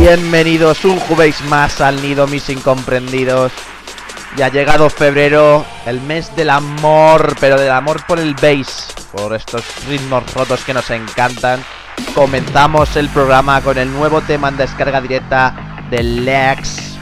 Bienvenidos 0.00 0.86
un 0.86 0.98
jueves 0.98 1.42
más 1.42 1.82
al 1.82 2.00
nido, 2.00 2.26
mis 2.26 2.48
incomprendidos. 2.48 3.52
Ya 4.34 4.46
ha 4.46 4.48
llegado 4.48 4.88
febrero, 4.88 5.66
el 5.84 6.00
mes 6.00 6.34
del 6.34 6.48
amor, 6.48 7.36
pero 7.38 7.60
del 7.60 7.70
amor 7.70 8.06
por 8.06 8.18
el 8.18 8.34
bass, 8.34 8.94
por 9.12 9.34
estos 9.34 9.62
ritmos 9.86 10.32
rotos 10.32 10.64
que 10.64 10.72
nos 10.72 10.88
encantan. 10.88 11.62
Comenzamos 12.14 12.96
el 12.96 13.10
programa 13.10 13.60
con 13.60 13.76
el 13.76 13.92
nuevo 13.92 14.22
tema 14.22 14.48
en 14.48 14.56
descarga 14.56 15.02
directa 15.02 15.84
de 15.90 16.02
Lex 16.02 16.96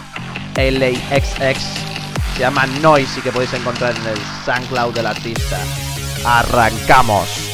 LAXX. 0.56 1.60
Se 2.34 2.40
llama 2.40 2.66
Noise 2.82 3.20
y 3.20 3.22
que 3.22 3.30
podéis 3.30 3.54
encontrar 3.54 3.94
en 3.94 4.08
el 4.08 4.18
SoundCloud 4.44 4.92
del 4.92 5.06
artista. 5.06 5.60
Arrancamos. 6.24 7.47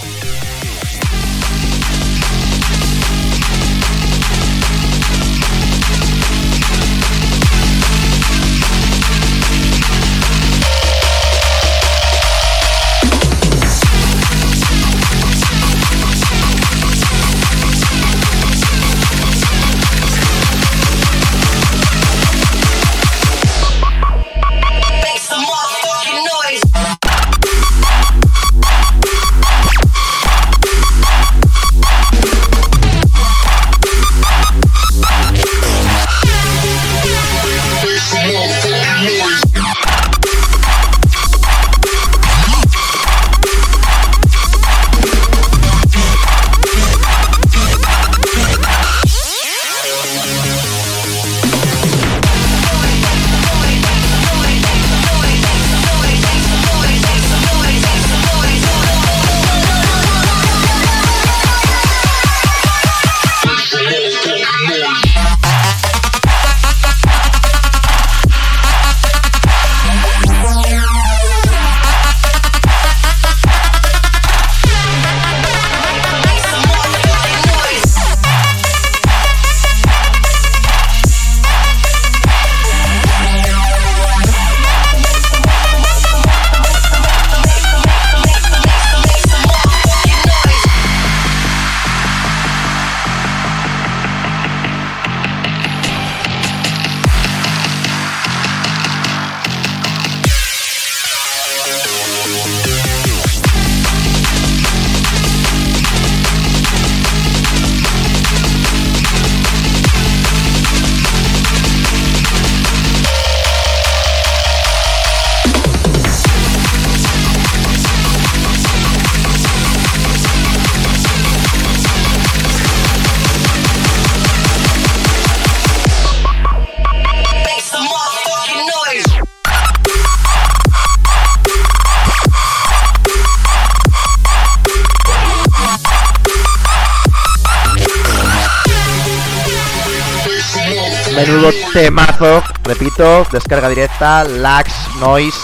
Menudo 141.26 141.52
temazo, 141.72 142.42
repito, 142.64 143.26
descarga 143.32 143.70
directa, 143.70 144.24
lax, 144.24 144.70
noise. 145.00 145.38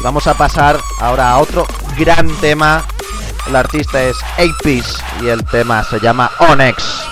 Vamos 0.00 0.28
a 0.28 0.34
pasar 0.34 0.78
ahora 1.00 1.32
a 1.32 1.38
otro 1.38 1.66
gran 1.98 2.28
tema. 2.36 2.84
El 3.48 3.56
artista 3.56 4.00
es 4.00 4.16
Apis 4.34 4.96
y 5.20 5.26
el 5.26 5.44
tema 5.44 5.82
se 5.82 5.98
llama 5.98 6.30
Onyx. 6.38 7.07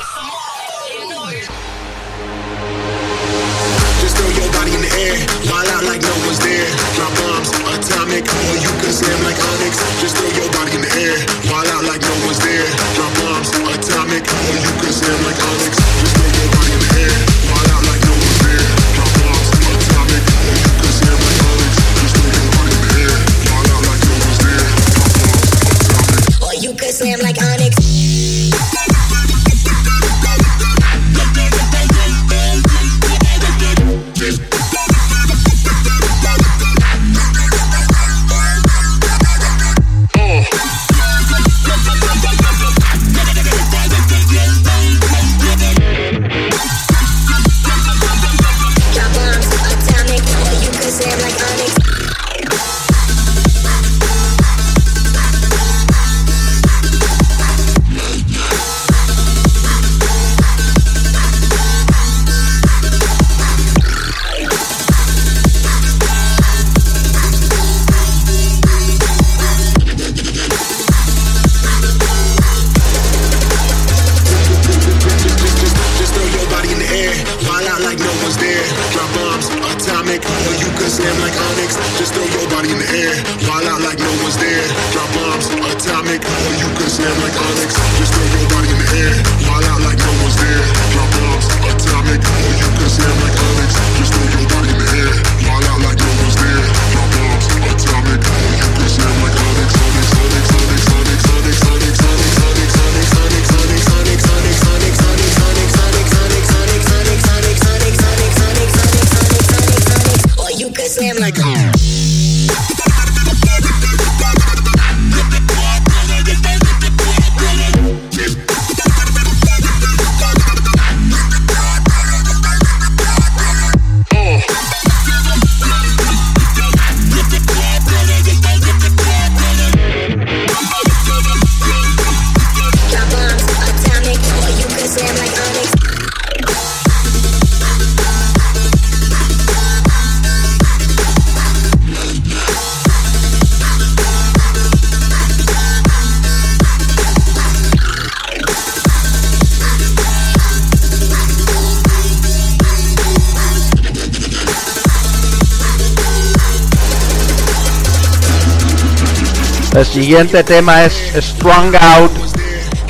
Siguiente 159.97 160.45
tema 160.45 160.85
es 160.85 160.93
Strong 161.17 161.75
Out 161.75 162.13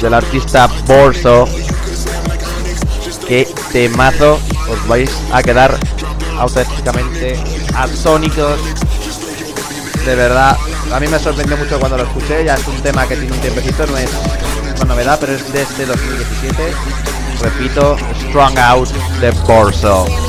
del 0.00 0.12
artista 0.12 0.66
Borso. 0.88 1.46
Qué 3.28 3.46
temazo, 3.70 4.40
os 4.68 4.88
vais 4.88 5.16
a 5.32 5.40
quedar 5.40 5.78
auténticamente 6.36 7.38
atónicos. 7.76 8.58
De 10.04 10.16
verdad, 10.16 10.56
a 10.92 10.98
mí 10.98 11.06
me 11.06 11.20
sorprendió 11.20 11.56
mucho 11.56 11.78
cuando 11.78 11.96
lo 11.96 12.02
escuché. 12.02 12.44
Ya 12.44 12.54
es 12.54 12.66
un 12.66 12.82
tema 12.82 13.06
que 13.06 13.14
tiene 13.14 13.32
un 13.32 13.40
tiempecito, 13.40 13.86
no 13.86 13.98
es 13.98 14.10
una 14.80 14.86
novedad, 14.86 15.16
pero 15.20 15.34
es 15.34 15.52
desde 15.52 15.86
2017. 15.86 16.72
Repito, 17.40 17.96
Strong 18.30 18.58
Out 18.58 18.88
de 19.20 19.30
Borso. 19.46 20.25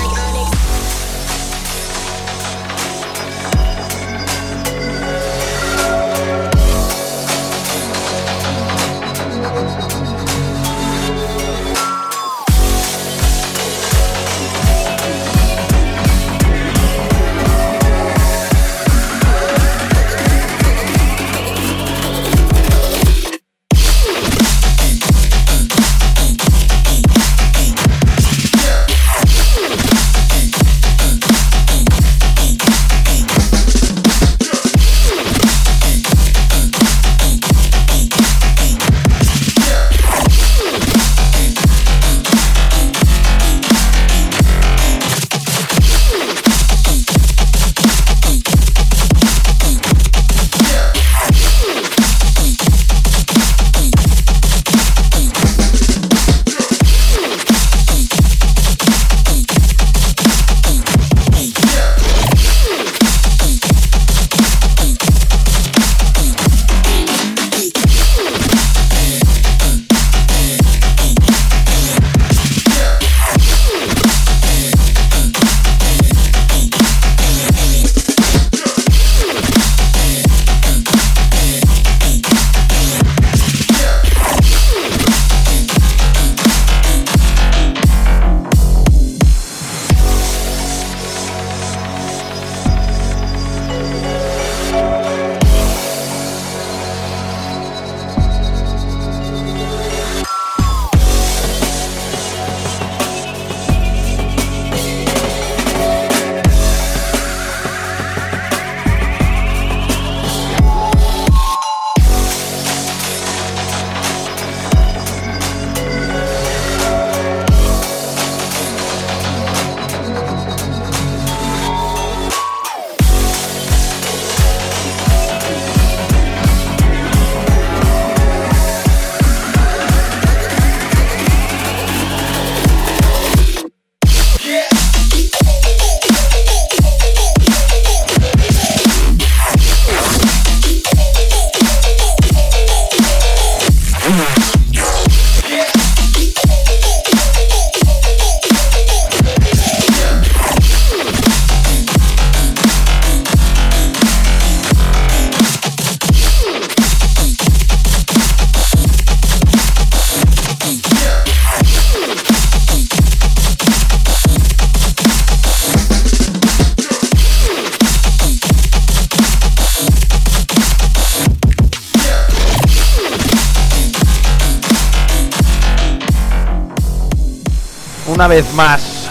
una 178.27 178.35
vez 178.35 178.53
más, 178.55 179.07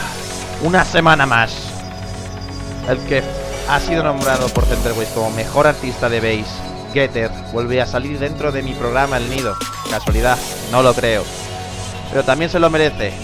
una 0.62 0.84
semana 0.84 1.24
más, 1.24 1.56
el 2.86 2.98
que 3.06 3.22
ha 3.66 3.80
sido 3.80 4.02
nombrado 4.02 4.46
por 4.50 4.66
Centerways 4.66 5.08
como 5.08 5.30
mejor 5.30 5.66
artista 5.66 6.10
de 6.10 6.20
bass, 6.20 6.50
Getter, 6.92 7.30
vuelve 7.50 7.80
a 7.80 7.86
salir 7.86 8.18
dentro 8.18 8.52
de 8.52 8.62
mi 8.62 8.74
programa 8.74 9.16
El 9.16 9.30
Nido. 9.30 9.56
Casualidad, 9.90 10.36
no 10.70 10.82
lo 10.82 10.92
creo. 10.92 11.24
Pero 12.10 12.24
también 12.24 12.50
se 12.50 12.58
lo 12.58 12.68
merece. 12.68 13.14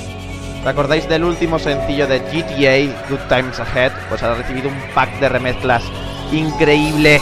¿Recordáis 0.64 1.06
del 1.10 1.24
último 1.24 1.58
sencillo 1.58 2.06
de 2.06 2.20
GTA, 2.20 3.10
Good 3.10 3.28
Times 3.28 3.60
Ahead? 3.60 3.92
Pues 4.08 4.22
ha 4.22 4.34
recibido 4.34 4.70
un 4.70 4.80
pack 4.94 5.20
de 5.20 5.28
remezclas 5.28 5.82
increíble. 6.32 7.20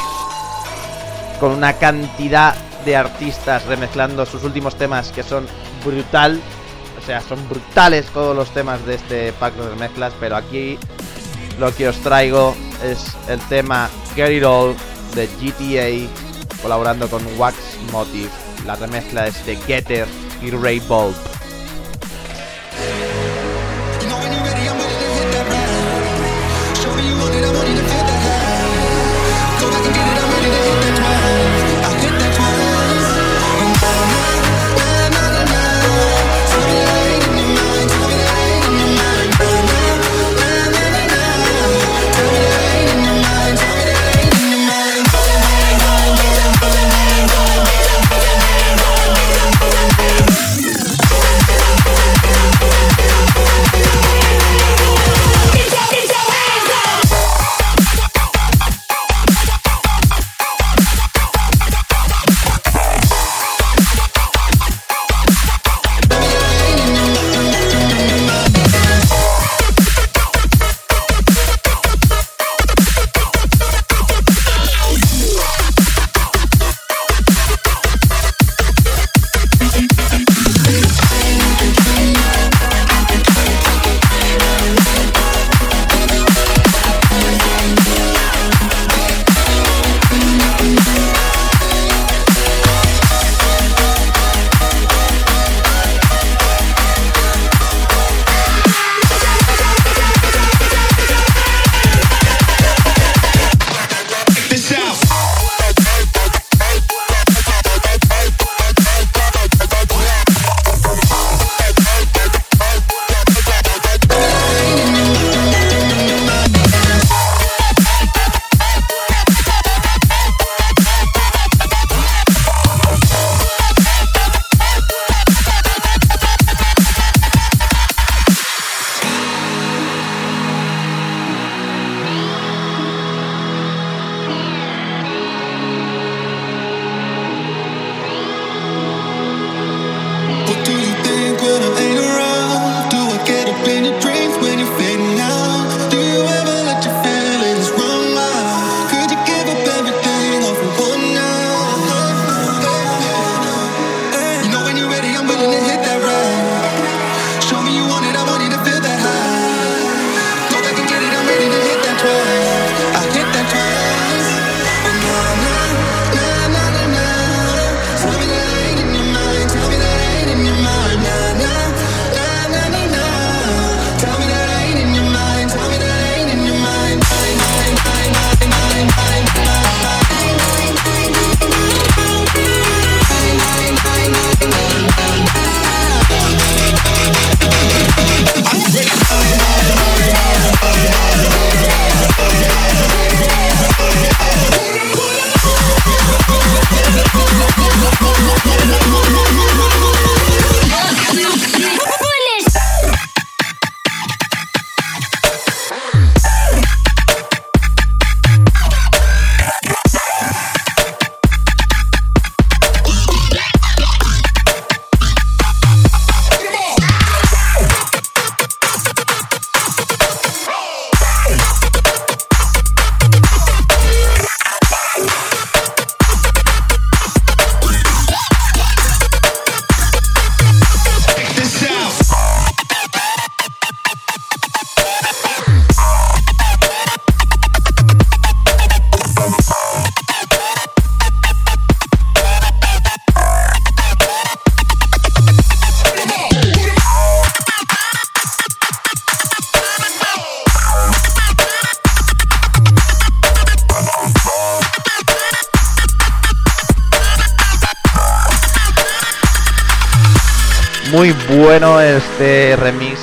Con 1.41 1.51
una 1.51 1.73
cantidad 1.73 2.55
de 2.85 2.95
artistas 2.95 3.67
remezclando 3.67 4.25
sus 4.27 4.45
últimos 4.45 4.77
temas 4.77 5.11
que 5.11 5.25
son 5.25 5.45
brutal 5.85 6.41
sea, 7.11 7.21
son 7.23 7.49
brutales 7.49 8.07
todos 8.07 8.37
los 8.37 8.55
temas 8.55 8.87
de 8.87 8.95
este 8.95 9.33
pack 9.33 9.55
de 9.55 9.75
mezclas, 9.75 10.13
pero 10.21 10.37
aquí 10.37 10.79
lo 11.59 11.75
que 11.75 11.89
os 11.89 11.97
traigo 12.03 12.55
es 12.85 13.17
el 13.29 13.41
tema 13.49 13.91
Get 14.15 14.31
It 14.31 14.45
All 14.45 14.77
de 15.17 15.27
GTA 15.27 16.63
colaborando 16.63 17.09
con 17.09 17.27
Wax 17.37 17.57
Motive. 17.91 18.31
La 18.65 18.77
remezcla 18.77 19.27
es 19.27 19.45
de 19.45 19.57
Getter 19.57 20.07
y 20.41 20.51
Ray 20.53 20.79
Bolt. 20.87 21.30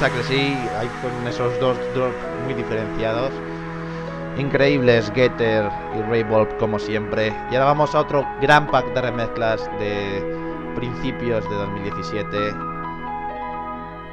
que 0.09 0.23
sí, 0.23 0.57
hay 0.77 0.87
con 1.01 1.27
esos 1.27 1.59
dos 1.59 1.77
drops 1.93 2.15
muy 2.45 2.53
diferenciados. 2.53 3.31
Increíbles 4.37 5.11
Getter 5.13 5.69
y 5.97 6.01
Revolve 6.03 6.55
como 6.57 6.77
siempre. 6.77 7.33
Y 7.51 7.55
ahora 7.55 7.65
vamos 7.65 7.95
a 7.95 8.01
otro 8.01 8.25
gran 8.41 8.67
pack 8.67 8.85
de 8.93 9.01
remezclas 9.01 9.69
de 9.79 10.73
principios 10.75 11.43
de 11.49 11.55
2017. 11.55 12.37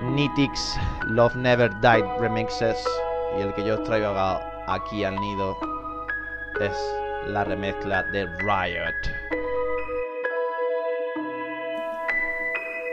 Nitix 0.02 0.76
Love 1.06 1.34
Never 1.36 1.70
Died 1.80 2.04
Remixes. 2.18 2.82
Y 3.38 3.42
el 3.42 3.52
que 3.54 3.64
yo 3.64 3.74
os 3.74 3.84
traigo 3.84 4.14
aquí 4.66 5.04
al 5.04 5.16
nido 5.16 5.56
es 6.60 6.76
la 7.26 7.44
remezcla 7.44 8.02
de 8.04 8.26
Riot. 8.38 8.94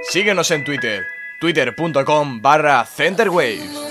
Síguenos 0.09 0.51
en 0.51 0.65
Twitter 0.65 1.20
twitter.com 1.41 2.39
barra 2.39 2.85
centerwaves. 2.85 3.90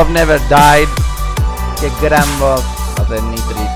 Love 0.00 0.12
Never 0.12 0.40
Died. 0.48 0.88
Qué 1.78 1.92
gran 2.00 2.26
voz 2.38 2.64
hace 2.98 3.20
Nitris. 3.20 3.68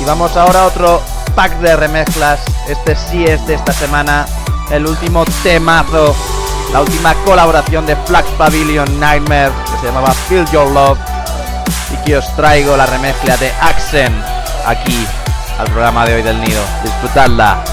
Y 0.00 0.04
vamos 0.04 0.36
ahora 0.36 0.62
a 0.62 0.66
otro 0.66 1.02
pack 1.34 1.58
de 1.58 1.74
remezclas. 1.74 2.38
Este 2.68 2.94
sí 2.94 3.24
es 3.24 3.44
de 3.48 3.54
esta 3.54 3.72
semana. 3.72 4.24
El 4.70 4.86
último 4.86 5.24
temazo. 5.42 6.14
La 6.72 6.82
última 6.82 7.14
colaboración 7.24 7.86
de 7.86 7.96
Flax 7.96 8.28
Pavilion 8.38 9.00
Nightmare. 9.00 9.50
Que 9.72 9.80
se 9.80 9.86
llamaba 9.86 10.12
Feel 10.28 10.48
Your 10.52 10.70
Love. 10.70 10.98
Y 11.92 12.04
que 12.04 12.16
os 12.16 12.36
traigo 12.36 12.76
la 12.76 12.86
remezcla 12.86 13.36
de 13.36 13.50
Accent. 13.60 14.14
Aquí. 14.64 15.08
Al 15.58 15.66
programa 15.72 16.06
de 16.06 16.14
hoy 16.14 16.22
del 16.22 16.40
nido. 16.40 16.62
Disfrutadla. 16.84 17.64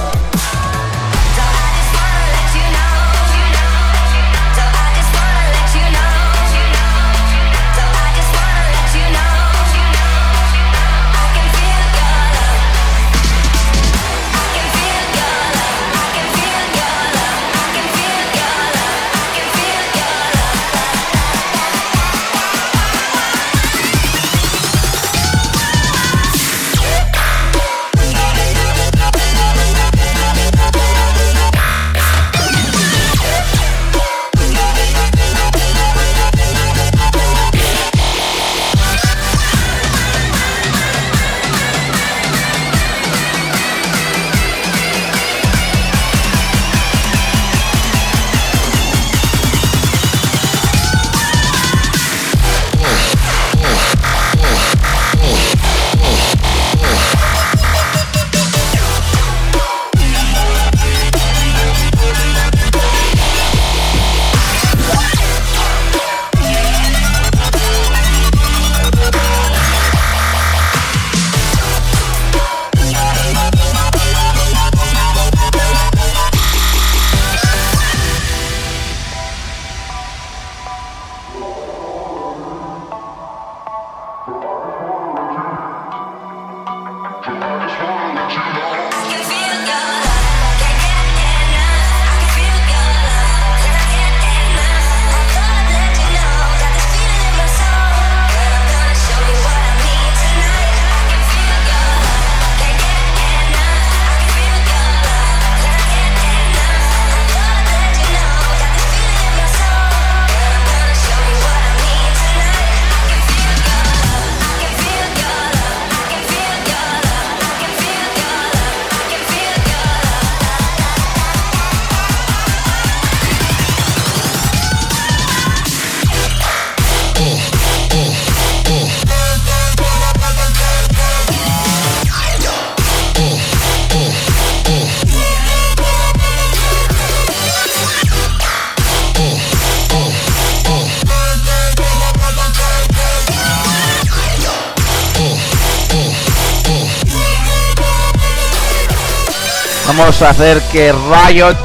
Vamos 149.88 150.21
a 150.21 150.30
hacer 150.30 150.62
que 150.71 150.91
Riot 150.91 151.56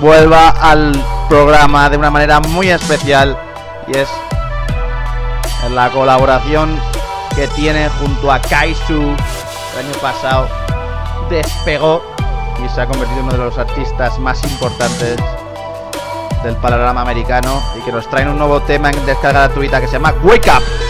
vuelva 0.00 0.48
al 0.48 0.92
programa 1.28 1.90
de 1.90 1.98
una 1.98 2.10
manera 2.10 2.40
muy 2.40 2.70
especial 2.70 3.38
y 3.86 3.98
es 3.98 4.08
la 5.70 5.90
colaboración 5.90 6.80
que 7.34 7.46
tiene 7.48 7.88
junto 8.00 8.32
a 8.32 8.40
Kaisu 8.40 9.02
el 9.02 9.86
año 9.86 9.98
pasado 10.00 10.48
despegó 11.28 12.02
y 12.64 12.68
se 12.68 12.80
ha 12.80 12.86
convertido 12.86 13.20
en 13.20 13.26
uno 13.26 13.32
de 13.32 13.44
los 13.44 13.58
artistas 13.58 14.18
más 14.18 14.42
importantes 14.44 15.18
del 16.42 16.56
panorama 16.56 17.02
americano 17.02 17.62
y 17.76 17.80
que 17.82 17.92
nos 17.92 18.08
traen 18.08 18.28
un 18.28 18.38
nuevo 18.38 18.60
tema 18.62 18.90
en 18.90 19.06
descarga 19.06 19.46
gratuita 19.48 19.80
que 19.80 19.86
se 19.86 19.94
llama 19.94 20.14
Wake 20.22 20.50
Up. 20.50 20.83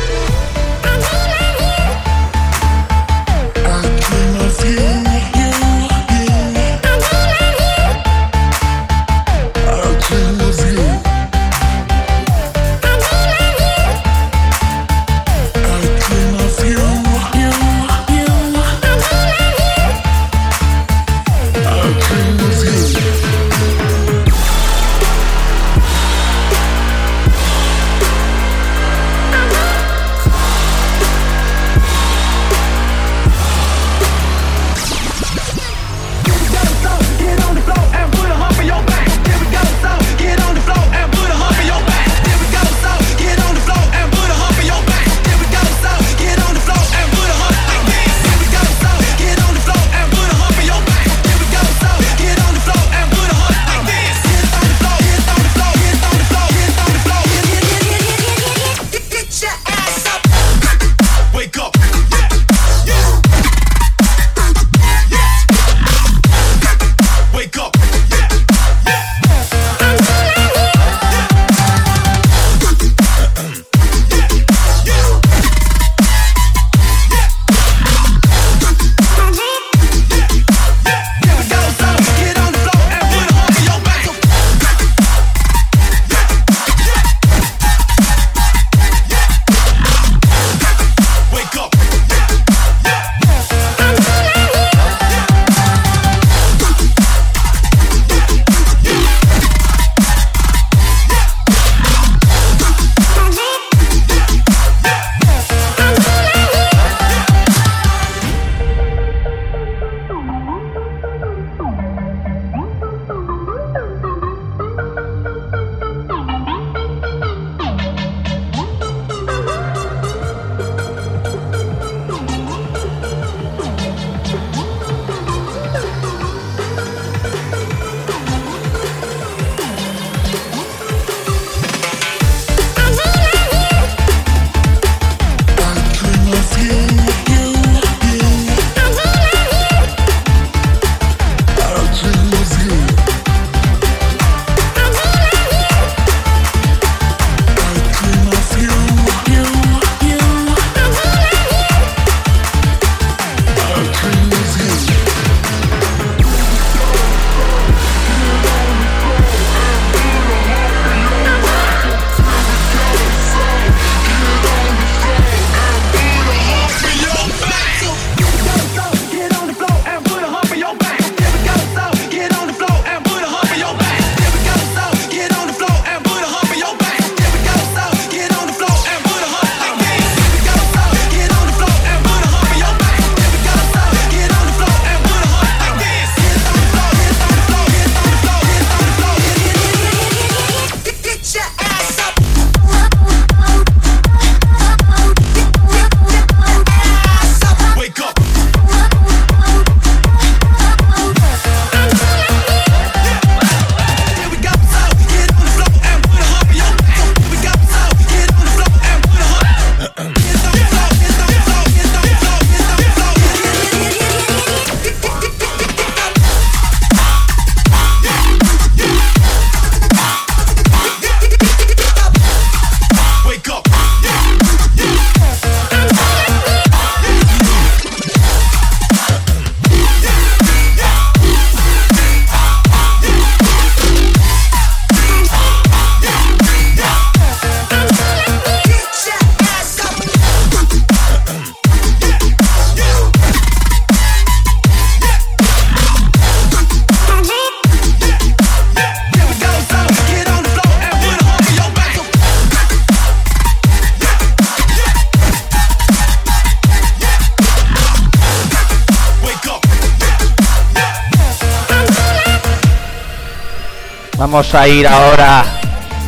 vamos 264.35 264.53
a 264.53 264.67
ir 264.67 264.85
ahora. 264.85 265.45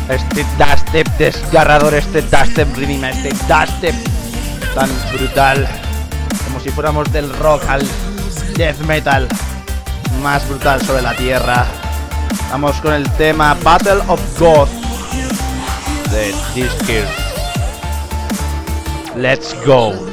Este 0.09 0.45
dastep 0.57 1.07
desgarrador, 1.17 1.93
este 1.93 2.21
dastep 2.23 2.67
rhythm, 2.75 3.05
este 3.05 3.31
dastep 3.47 3.95
tan 4.75 4.89
brutal. 5.13 5.65
Como 6.43 6.59
si 6.59 6.69
fuéramos 6.69 7.09
del 7.13 7.31
rock 7.37 7.63
al 7.69 7.87
death 8.57 8.79
metal. 8.79 9.29
Más 10.21 10.45
brutal 10.49 10.81
sobre 10.81 11.03
la 11.03 11.13
tierra. 11.13 11.65
Vamos 12.51 12.75
con 12.81 12.93
el 12.93 13.09
tema 13.11 13.55
Battle 13.63 14.01
of 14.09 14.19
God 14.37 14.67
de 16.11 16.35
Discord. 16.53 17.07
Let's 19.15 19.55
go. 19.65 20.06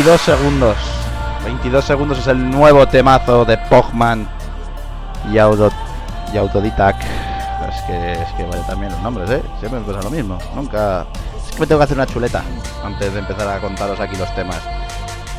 22 0.00 0.20
segundos. 0.22 0.76
22 1.44 1.84
segundos 1.84 2.18
es 2.20 2.26
el 2.26 2.50
nuevo 2.50 2.88
temazo 2.88 3.44
de 3.44 3.58
Pogman 3.58 4.26
y, 5.30 5.36
Auto, 5.36 5.70
y 6.32 6.38
Autodidac. 6.38 6.96
Es 7.68 7.82
que, 7.82 8.12
es 8.12 8.32
que 8.32 8.44
vale 8.44 8.62
también 8.66 8.92
los 8.92 9.00
nombres, 9.02 9.30
¿eh? 9.30 9.42
Siempre 9.58 9.78
me 9.80 9.86
pasa 9.86 10.00
lo 10.02 10.10
mismo. 10.10 10.38
Nunca... 10.54 11.04
Es 11.46 11.52
que 11.52 11.60
me 11.60 11.66
tengo 11.66 11.80
que 11.80 11.84
hacer 11.84 11.98
una 11.98 12.06
chuleta 12.06 12.42
antes 12.82 13.12
de 13.12 13.18
empezar 13.18 13.46
a 13.46 13.60
contaros 13.60 14.00
aquí 14.00 14.16
los 14.16 14.34
temas. 14.34 14.60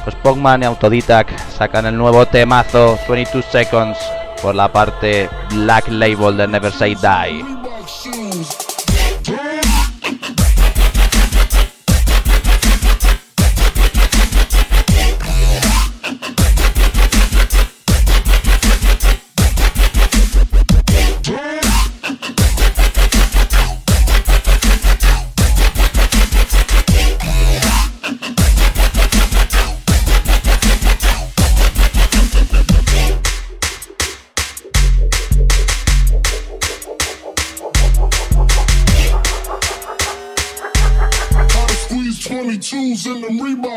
Pues 0.03 0.15
Pogman 0.17 0.61
y 0.61 0.65
Autodidac 0.67 1.35
sacan 1.49 1.87
el 1.87 1.97
nuevo 1.97 2.27
temazo 2.27 2.99
22 3.09 3.43
Seconds 3.43 3.97
por 4.43 4.53
la 4.53 4.71
parte 4.71 5.27
Black 5.49 5.87
Label 5.87 6.37
de 6.37 6.47
Never 6.47 6.71
Say 6.71 6.93
Die. 6.93 7.60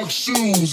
Shoes. 0.08 0.70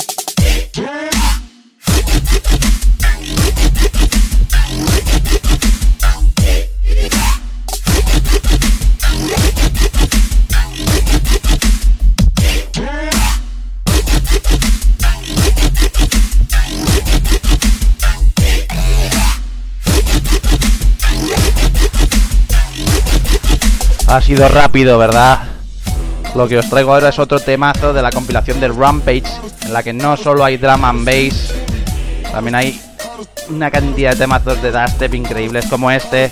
Ha 24.08 24.22
sido 24.22 24.50
rápido, 24.50 24.98
¿verdad? 24.98 25.51
Lo 26.36 26.48
que 26.48 26.58
os 26.58 26.70
traigo 26.70 26.94
ahora 26.94 27.10
es 27.10 27.20
otro 27.20 27.40
temazo 27.40 27.92
de 27.94 28.02
la 28.02 28.10
compilación 28.10 28.60
de 28.60 28.70
Rampage, 28.70 29.24
en 29.66 29.74
la 29.74 29.84
que 29.84 29.92
no 29.92 30.16
solo 30.16 30.46
hay 30.46 30.58
drum 30.58 30.86
and 30.86 31.06
bass, 31.06 31.54
también 32.32 32.56
hay 32.56 32.82
una 33.50 33.70
cantidad 33.70 34.12
de 34.12 34.18
temazos 34.18 34.62
de 34.62 34.72
dubstep 34.72 35.14
increíbles 35.14 35.66
como 35.66 35.92
este. 35.92 36.32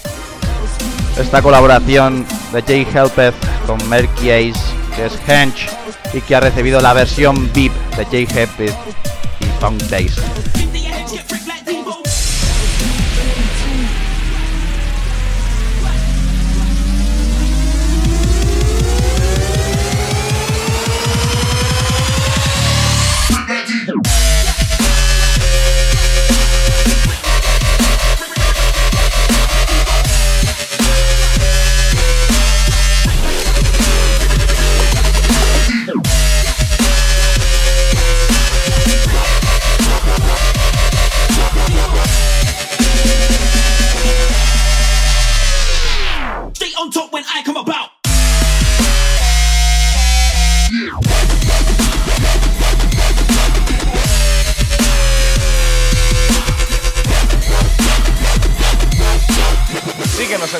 Esta 1.20 1.42
colaboración 1.42 2.26
de 2.54 2.62
Jay 2.62 2.88
Helpeth 2.94 3.36
con 3.68 3.78
Merky 3.90 4.32
Ace, 4.32 4.62
que 4.96 5.06
es 5.08 5.20
Hench, 5.28 5.70
y 6.14 6.22
que 6.22 6.36
ha 6.36 6.40
recibido 6.40 6.80
la 6.80 6.94
versión 6.94 7.52
VIP 7.54 7.74
de 7.98 8.06
Jay 8.06 8.28
Helpeth 8.34 8.76
y 9.42 9.46
Funk 9.60 9.82
Days. 9.90 10.16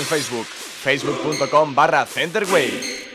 Facebook, 0.10 0.48
facebook.com 0.82 1.74
barra 1.74 2.06
Centerwave. 2.06 3.08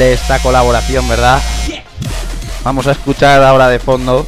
Esta 0.00 0.38
colaboración, 0.38 1.06
¿verdad? 1.08 1.42
Vamos 2.64 2.86
a 2.86 2.92
escuchar 2.92 3.42
ahora 3.42 3.68
de 3.68 3.78
fondo 3.78 4.26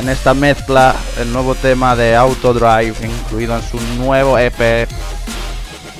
en 0.00 0.08
esta 0.08 0.34
mezcla 0.34 0.92
el 1.20 1.32
nuevo 1.32 1.54
tema 1.54 1.94
de 1.94 2.16
Autodrive 2.16 2.96
incluido 3.06 3.56
en 3.56 3.62
su 3.62 3.80
nuevo 3.96 4.36
EP 4.36 4.88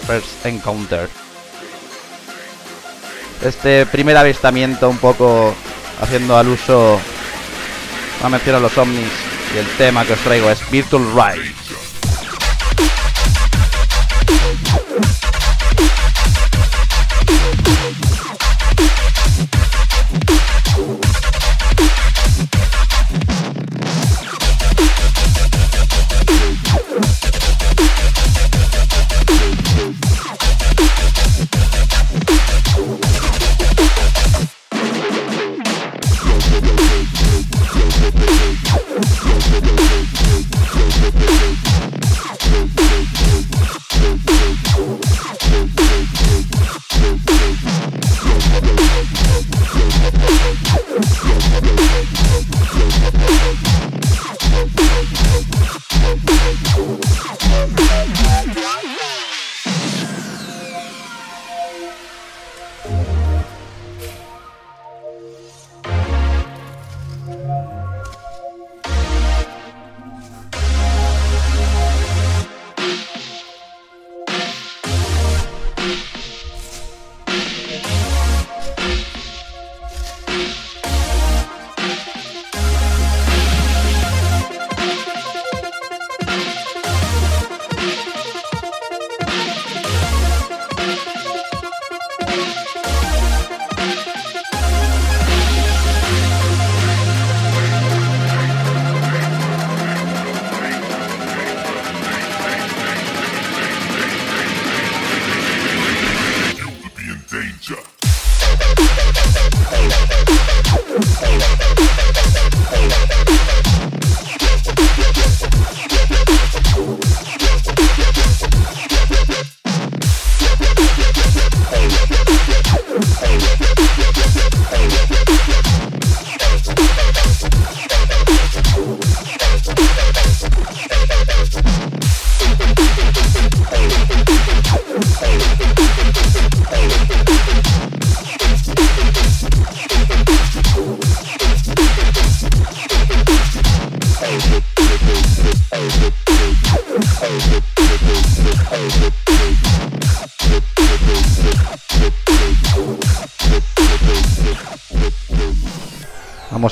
First 0.05 0.45
Encounter. 0.45 1.09
Este 3.41 3.87
primer 3.87 4.17
avistamiento 4.17 4.91
un 4.91 4.99
poco 4.99 5.55
haciendo 6.03 6.37
al 6.37 6.49
uso, 6.49 6.99
no 8.21 8.29
menciono 8.29 8.59
los 8.59 8.77
ovnis, 8.77 9.13
Y 9.55 9.59
el 9.59 9.67
tema 9.79 10.05
que 10.05 10.15
os 10.15 10.21
traigo 10.21 10.51
es 10.51 10.59
Virtual 10.71 11.05
Ride. 11.15 11.55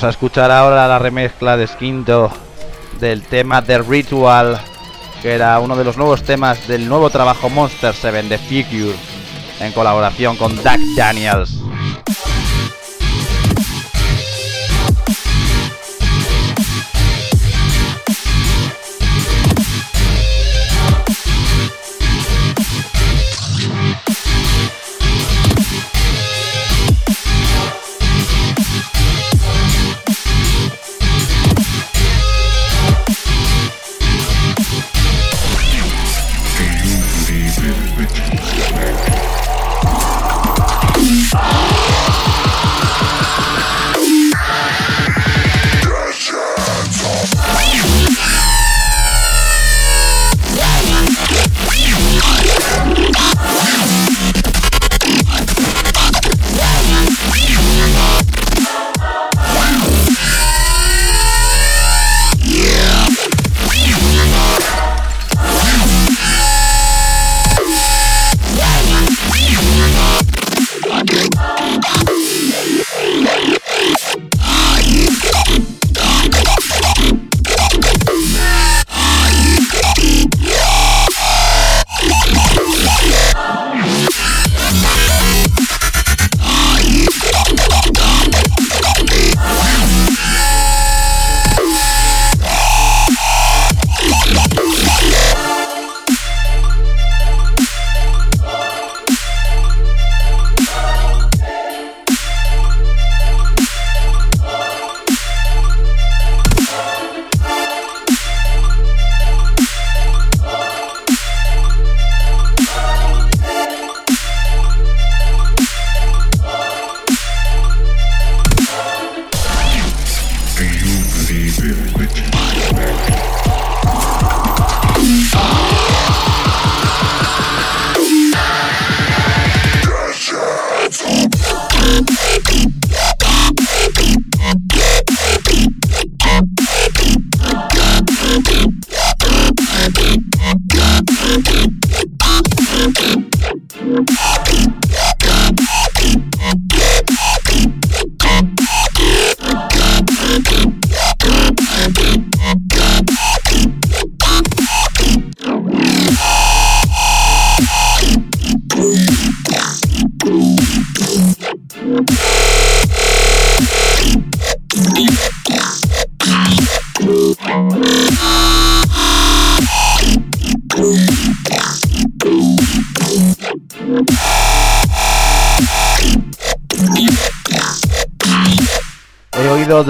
A 0.07 0.11
escuchar 0.11 0.51
ahora 0.51 0.87
la 0.87 0.99
remezcla 0.99 1.57
de 1.57 1.67
Skinto 1.67 2.31
del 2.99 3.23
tema 3.23 3.61
The 3.61 3.79
Ritual, 3.79 4.57
que 5.21 5.33
era 5.33 5.59
uno 5.59 5.75
de 5.75 5.83
los 5.83 5.97
nuevos 5.97 6.23
temas 6.23 6.65
del 6.67 6.87
nuevo 6.87 7.09
trabajo 7.09 7.49
Monster 7.49 7.93
7 7.93 8.23
de 8.23 8.37
Figure, 8.37 8.95
en 9.59 9.73
colaboración 9.73 10.37
con 10.37 10.55
Doug 10.55 10.79
Daniels. 10.95 11.56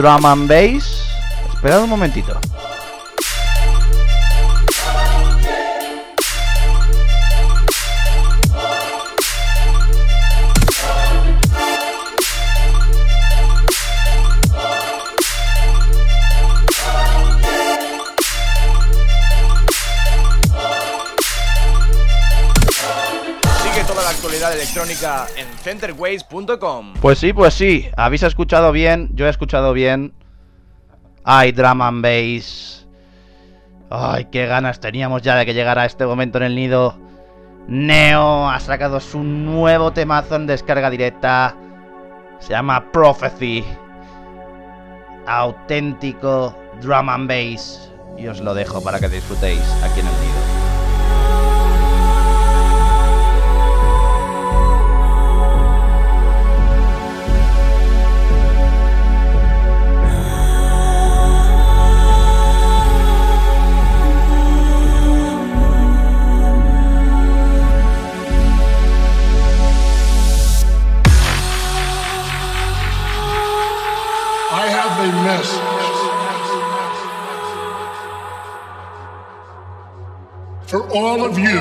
Drum 0.08 0.26
and. 0.26 0.50
Esperad 1.54 1.84
un 1.84 1.90
momentito. 1.90 2.40
En 25.38 25.48
centerways.com. 25.60 26.94
Pues 27.02 27.20
sí, 27.20 27.34
pues 27.34 27.54
sí. 27.54 27.88
Habéis 27.96 28.24
escuchado 28.24 28.72
bien. 28.72 29.10
Yo 29.14 29.26
he 29.26 29.30
escuchado 29.30 29.74
bien. 29.74 30.14
Ay, 31.24 31.52
drum 31.52 31.82
and 31.82 32.04
bass. 32.04 32.88
Ay, 33.90 34.26
qué 34.26 34.46
ganas 34.48 34.80
teníamos 34.80 35.22
ya 35.22 35.36
de 35.36 35.46
que 35.46 35.54
llegara 35.54 35.86
este 35.86 36.06
momento 36.06 36.38
en 36.38 36.44
el 36.46 36.56
nido. 36.56 36.98
Neo 37.68 38.50
ha 38.50 38.60
sacado 38.60 39.00
su 39.00 39.24
nuevo 39.24 39.92
temazo 39.92 40.36
en 40.36 40.48
descarga 40.48 40.90
directa. 40.90 41.56
Se 42.40 42.50
llama 42.50 42.92
Prophecy. 42.92 43.64
Auténtico 45.26 46.56
drum 46.82 47.10
and 47.10 47.28
bass. 47.28 47.92
Y 48.18 48.28
os 48.28 48.40
lo 48.40 48.54
dejo 48.54 48.82
para 48.82 49.00
que 49.00 49.10
disfrutéis 49.10 49.62
aquí 49.84 50.00
en 50.00 50.08
el 50.08 50.14
nido. 50.14 50.37
For 80.68 80.84
all 80.94 81.24
of 81.24 81.40
you. 81.40 81.60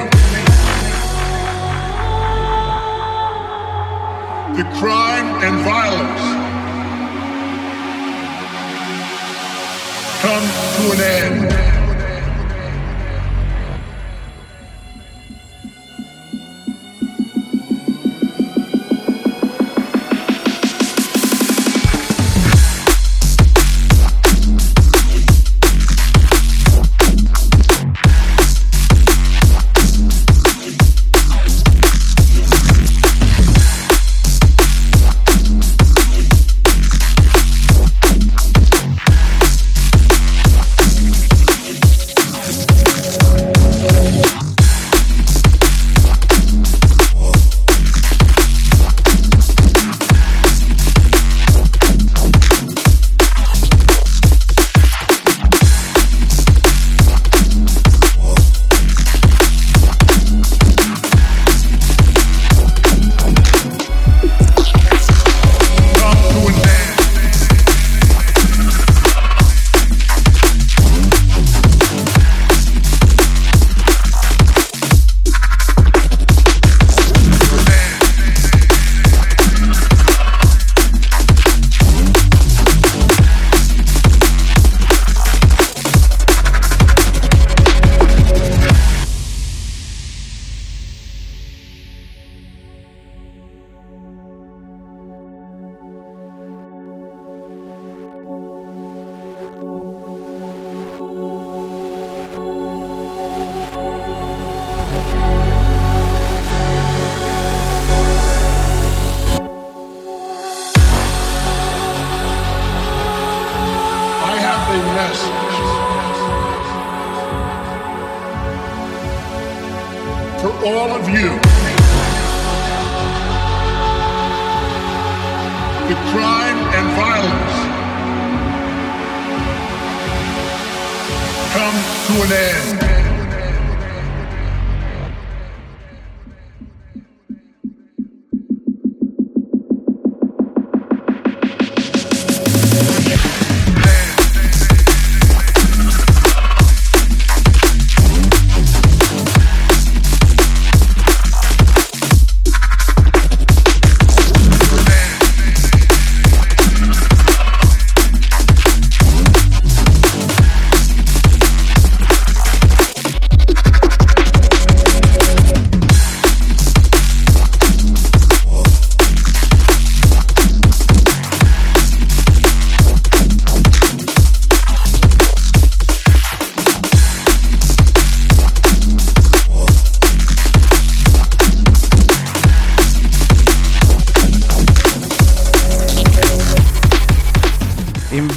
The 4.56 4.64
crime 4.80 5.28
and 5.44 5.64
violence 5.64 6.22
come 10.22 10.42
to 10.76 10.92
an 10.92 11.00
end. 11.00 11.75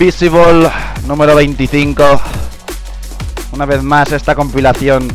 Invisible 0.10 0.72
número 1.06 1.36
25. 1.36 2.04
Una 3.52 3.68
vez 3.68 3.84
más 3.84 4.12
esta 4.12 4.34
compilación 4.34 5.08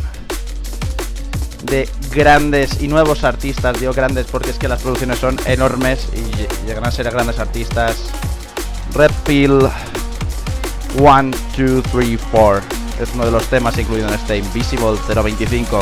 de 1.63 1.89
grandes 2.11 2.81
y 2.81 2.87
nuevos 2.87 3.25
artistas. 3.25 3.77
Digo 3.77 3.91
grandes 3.91 4.25
porque 4.31 4.51
es 4.51 4.57
que 4.57 4.69
las 4.69 4.81
producciones 4.81 5.19
son 5.19 5.37
enormes 5.47 6.07
y 6.13 6.19
lle- 6.37 6.47
llegan 6.65 6.85
a 6.85 6.91
ser 6.91 7.11
grandes 7.11 7.39
artistas. 7.39 7.97
Red 8.93 9.11
Pill 9.25 9.59
1, 10.97 11.31
2, 11.57 11.83
3, 11.91 12.19
4. 12.31 12.61
Es 13.01 13.09
uno 13.15 13.25
de 13.25 13.31
los 13.31 13.43
temas 13.47 13.77
incluido 13.77 14.07
en 14.07 14.13
este 14.13 14.37
Invisible 14.37 14.97
025. 15.13 15.81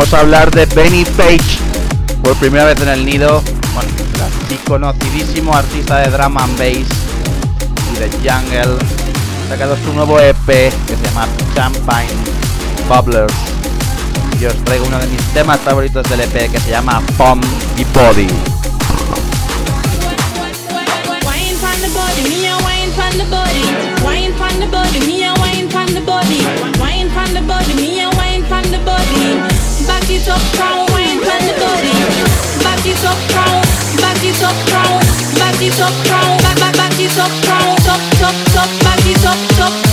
Vamos 0.00 0.14
a 0.14 0.20
hablar 0.20 0.50
de 0.50 0.64
Benny 0.64 1.04
Page. 1.04 1.58
Por 2.22 2.34
primera 2.36 2.64
vez 2.64 2.80
en 2.80 2.88
el 2.88 3.04
nido. 3.04 3.42
Bueno, 3.74 4.94
conocidísimo 4.94 5.54
artista 5.54 5.98
de 5.98 6.10
drum 6.10 6.38
and 6.38 6.58
bass 6.58 6.88
y 7.92 7.98
de 7.98 8.08
jungle. 8.24 8.78
Ha 8.80 9.48
sacado 9.50 9.76
su 9.76 9.92
nuevo 9.92 10.18
EP 10.18 10.46
que 10.46 10.96
se 10.96 11.04
llama 11.04 11.28
Champagne 11.54 12.08
Bubblers. 12.88 13.34
Y 14.40 14.46
os 14.46 14.54
traigo 14.64 14.86
uno 14.86 14.98
de 14.98 15.06
mis 15.06 15.20
temas 15.34 15.60
favoritos 15.60 16.08
del 16.08 16.20
EP 16.20 16.50
que 16.50 16.60
se 16.60 16.70
llama 16.70 17.02
Pom 17.18 17.38
y 17.76 17.84
Body. 17.84 18.49
Back 30.20 30.36
prone, 30.52 30.86
up, 30.92 31.18
pan 31.24 31.40
the 31.48 31.54
body. 31.56 31.96
Body 32.60 32.92
to 32.92 33.12
prone, 33.32 33.64
body 33.96 34.32
to 34.36 34.50
top 38.20 38.36
top 38.52 38.70
Back 38.84 39.06
it 39.06 39.24
up, 39.24 39.38
top. 39.56 39.89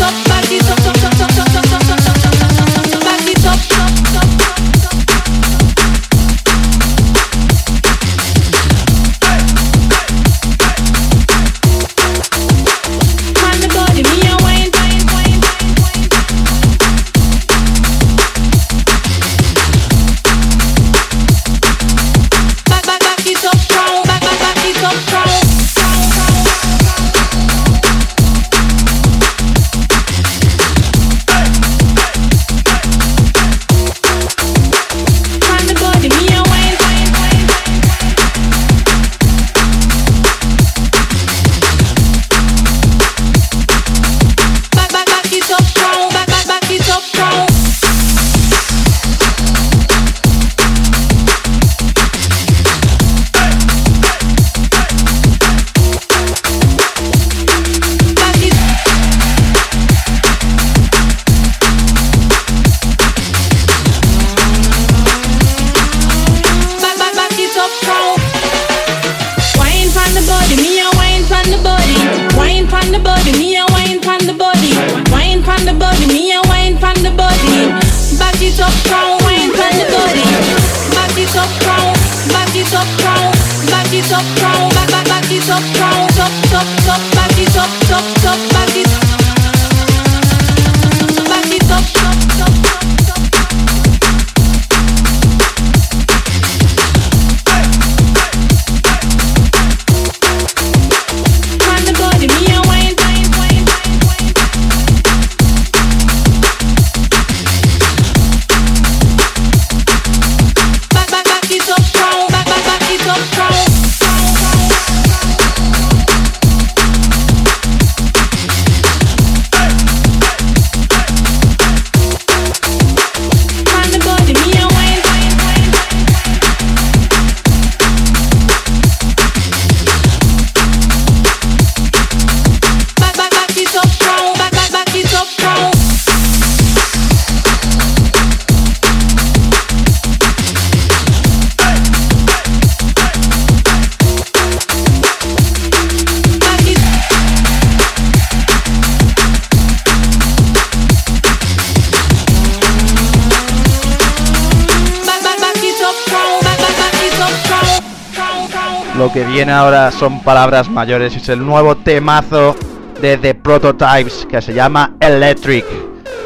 Ahora 159.50 159.91
son 159.91 160.22
palabras 160.24 160.70
mayores. 160.70 161.16
Es 161.16 161.30
el 161.30 161.45
nuevo 161.45 161.76
temazo 161.76 162.56
de 163.02 163.18
The 163.18 163.36
Prototypes 163.36 164.26
que 164.30 164.41
se 164.41 164.54
llama 164.54 164.95
Electric. 165.00 165.66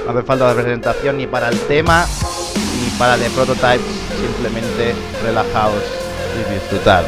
No 0.06 0.12
hace 0.12 0.24
falta 0.24 0.54
de 0.54 0.62
presentación 0.62 1.18
ni 1.18 1.28
para 1.28 1.50
el 1.50 1.60
tema 1.62 2.06
ni 2.82 2.90
para 2.98 3.18
The 3.18 3.30
Prototypes. 3.30 3.82
Simplemente 4.20 4.96
relajaos 5.24 5.84
y 6.36 6.54
disfrutar. 6.54 7.04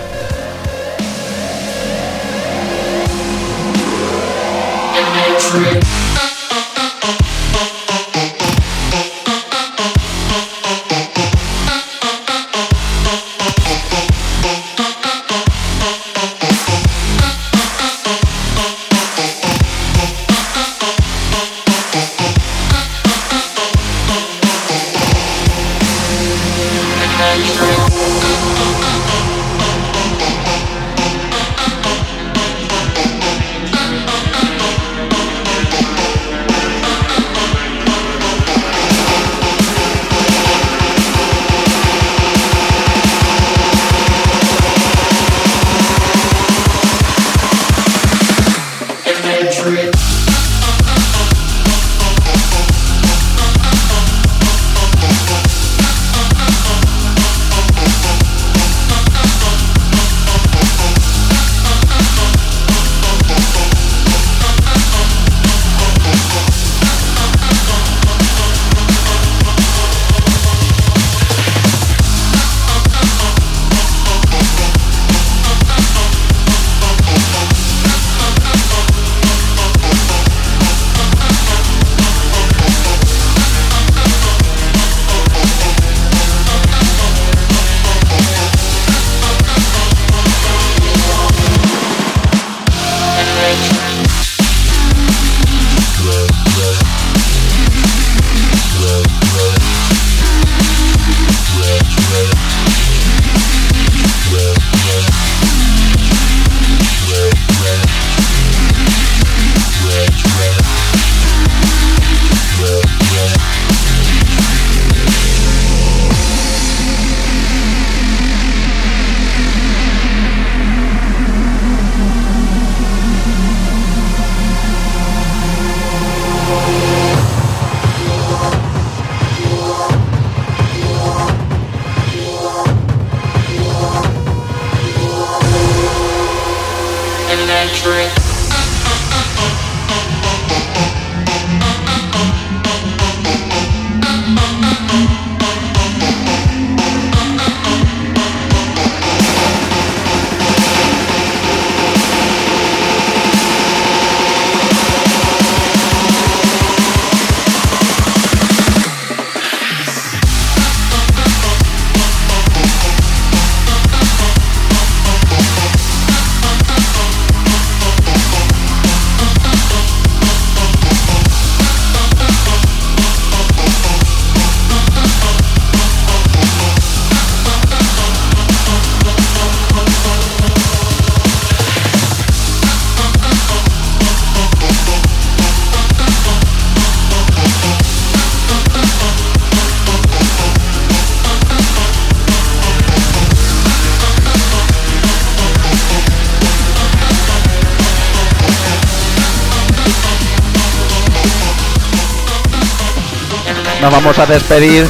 Vamos 204.03 204.19
a 204.19 204.25
despedir 204.25 204.85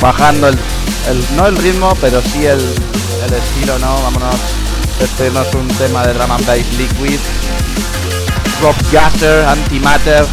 bajando 0.00 0.48
el, 0.48 0.58
no 1.36 1.46
el 1.46 1.56
ritmo, 1.56 1.96
pero 2.00 2.20
sí 2.20 2.44
el, 2.44 2.58
estilo, 3.32 3.78
¿no? 3.78 4.02
Vámonos 4.02 4.34
despedirnos 4.98 5.54
un 5.54 5.68
tema 5.68 6.04
de 6.04 6.14
drum 6.14 6.32
and 6.32 6.46
liquid. 6.76 7.20
Rob 8.60 8.74
Gasser, 8.90 9.44
Antimatter. 9.44 10.26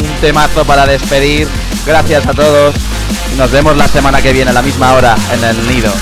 Un 0.00 0.20
temazo 0.20 0.64
para 0.64 0.86
despedir. 0.86 1.48
Gracias 1.84 2.24
a 2.24 2.34
todos. 2.34 2.74
Nos 3.36 3.50
vemos 3.50 3.76
la 3.76 3.88
semana 3.88 4.22
que 4.22 4.32
viene 4.32 4.52
a 4.52 4.54
la 4.54 4.62
misma 4.62 4.94
hora 4.94 5.16
en 5.32 5.42
el 5.42 5.66
nido. 5.66 5.92